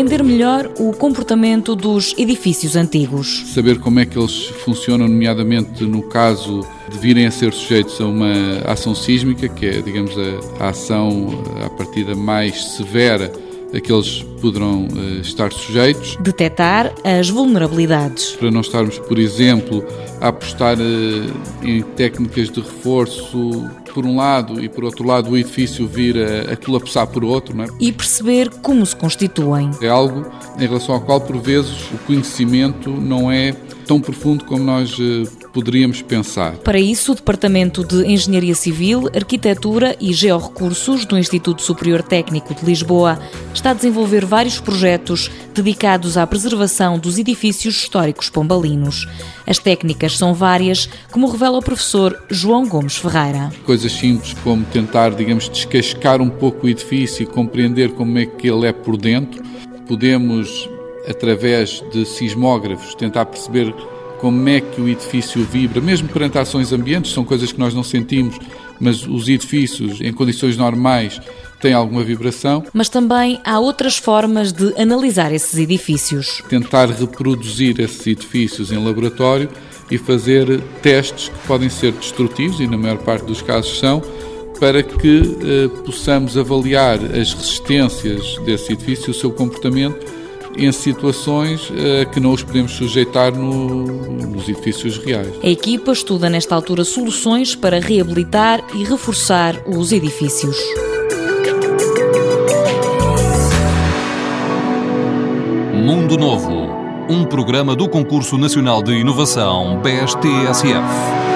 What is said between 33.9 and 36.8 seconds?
profundo como nós uh, poderíamos pensar. Para